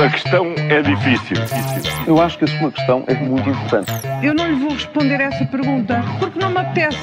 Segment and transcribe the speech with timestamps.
[0.00, 1.36] A questão é difícil.
[2.06, 3.92] Eu acho que a sua questão é muito importante.
[4.22, 6.98] Eu não lhe vou responder essa pergunta porque não me apetece.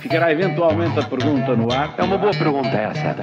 [0.00, 1.94] Ficará eventualmente a pergunta no ar.
[1.96, 3.16] É uma boa pergunta essa.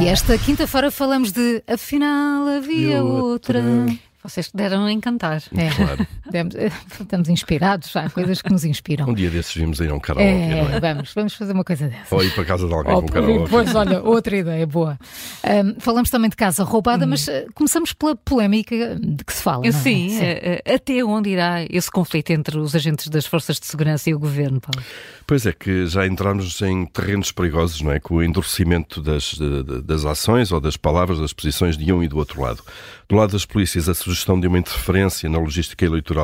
[0.00, 3.62] E esta quinta-feira falamos de Afinal havia outra.
[4.22, 5.42] Vocês deram a encantar.
[5.56, 6.06] É, claro.
[6.30, 6.54] Demos-
[7.00, 9.08] estamos inspirados, há coisas que nos inspiram.
[9.08, 10.80] Um dia desses vimos ir a um karaoke, É, não é?
[10.80, 12.14] vamos, vamos fazer uma coisa dessa.
[12.14, 13.50] Ou ir para a casa de alguém com um karaoke.
[13.50, 14.98] Pois, olha, outra ideia boa.
[15.42, 17.10] Ahm, falamos também de casa roubada, Hum.
[17.10, 19.62] mas ah, começamos pela polémica de que se fala.
[19.62, 19.72] não é?
[19.72, 24.10] Sim, eh, eh, até onde irá esse conflito entre os agentes das forças de segurança
[24.10, 24.82] e o governo, Paulo?
[25.26, 28.00] Pois é, que já entramos em terrenos perigosos, não é?
[28.00, 29.38] Com o endurecimento das,
[29.84, 32.62] das ações ou das palavras, das posições de um e do outro lado.
[33.08, 36.17] Do lado das polícias, a sugestão de uma interferência na logística eleitoral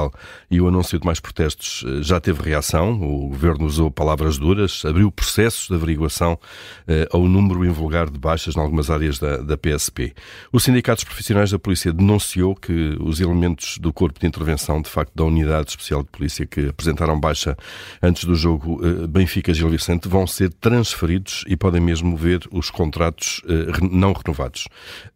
[0.51, 2.93] e o anúncio de mais protestos eh, já teve reação.
[3.01, 6.39] O governo usou palavras duras, abriu processos de averiguação
[6.87, 10.15] eh, ao número invulgar de baixas em algumas áreas da, da PSP.
[10.53, 14.89] O Sindicato dos Profissionais da Polícia denunciou que os elementos do corpo de intervenção, de
[14.89, 17.57] facto, da Unidade Especial de Polícia que apresentaram baixa
[18.03, 23.43] antes do jogo eh, Benfica-Gil Vicente, vão ser transferidos e podem mesmo ver os contratos
[23.49, 24.67] eh, não renovados.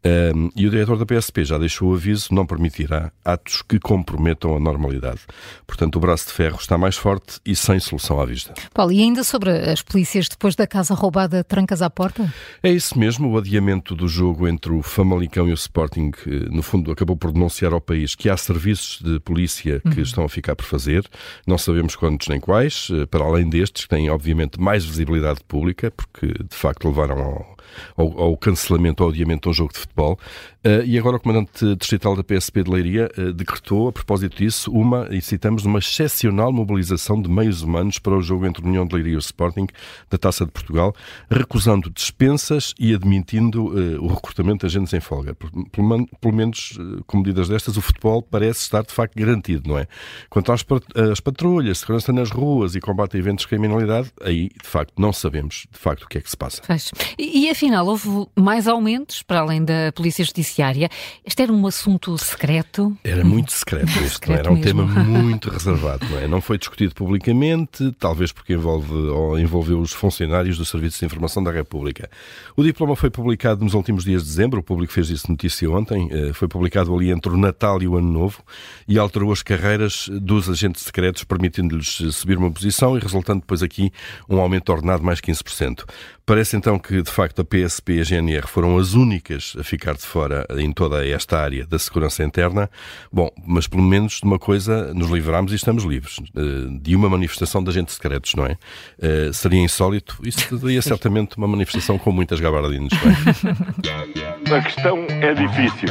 [0.05, 4.57] Um, e o diretor da PSP já deixou o aviso, não permitirá atos que comprometam
[4.57, 5.21] a normalidade.
[5.67, 8.55] Portanto, o braço de ferro está mais forte e sem solução à vista.
[8.73, 12.33] Paulo, e ainda sobre as polícias depois da casa roubada, trancas à porta?
[12.63, 16.63] É isso mesmo, o adiamento do jogo entre o Famalicão e o Sporting, eh, no
[16.63, 20.57] fundo, acabou por denunciar ao país que há serviços de polícia que estão a ficar
[20.57, 21.09] por fazer.
[21.47, 25.91] Não sabemos quantos nem quais, eh, para além destes, que têm, obviamente, mais visibilidade pública,
[25.91, 27.57] porque de facto levaram ao,
[27.97, 30.19] ao, ao cancelamento, ao adiamento de um jogo de futebol.
[30.65, 34.58] Eh, e agora o comandante distrital da PSP de Leiria eh, decretou, a propósito disso,
[34.67, 38.95] uma, e citamos, uma excepcional mobilização de meios humanos para o jogo entre União de
[38.95, 39.67] Leiria e o Sporting
[40.11, 40.95] da Taça de Portugal,
[41.31, 45.35] recusando dispensas e admitindo eh, o recrutamento de agentes em folga.
[45.35, 49.79] Pelo, pelo menos, eh, com medidas destas, o futebol parece estar de facto garantido, não
[49.79, 49.87] é?
[50.29, 50.65] Quanto às,
[51.13, 55.13] às patrulhas, segurança nas ruas e combate a eventos de criminalidade, aí de facto não
[55.13, 56.63] sabemos de facto o que é que se passa.
[56.67, 56.91] Pois.
[57.19, 60.89] E, e, afinal, houve mais aumentos para além da Polícia Judiciária.
[61.25, 62.97] Este era um assunto secreto.
[63.05, 64.53] Era muito secreto isto, não é?
[64.53, 65.05] Um tema mesmo.
[65.23, 66.27] muito reservado, não é?
[66.27, 71.43] Não foi discutido publicamente, talvez porque envolve ou envolveu os funcionários do Serviço de Informação
[71.43, 72.11] da República.
[72.57, 76.09] O diploma foi publicado nos últimos dias de dezembro, o público fez isso notícia ontem,
[76.11, 78.43] eh, foi publicado ali entre o Natal e o Ano Novo
[78.87, 83.93] e alterou as carreiras dos agentes secretos, permitindo-lhes subir uma posição e resultando depois aqui
[84.29, 85.85] um aumento ordenado de mais 15%.
[86.29, 89.95] Parece então que, de facto, a PSP e a GNR foram as únicas a ficar
[89.95, 92.69] de fora em toda esta área da segurança interna.
[93.11, 96.17] Bom, mas pelo menos de uma coisa nos livramos e estamos livres.
[96.37, 98.57] eh, De uma manifestação de agentes secretos, não é?
[99.01, 100.19] Eh, Seria insólito.
[100.23, 104.49] Isso seria certamente uma manifestação com muitas gabardinas, é?
[104.49, 105.89] A questão é difícil.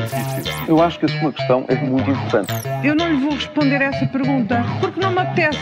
[0.67, 2.51] Eu acho que a sua questão é muito importante.
[2.83, 5.59] Eu não lhe vou responder essa pergunta porque não me apetece.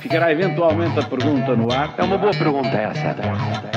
[0.00, 1.94] Ficará eventualmente a pergunta no ar.
[1.98, 3.71] É uma boa pergunta essa.